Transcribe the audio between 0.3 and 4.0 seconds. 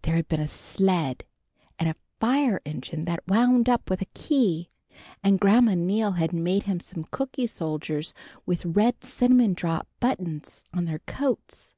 a sled, and a fire engine that wound up with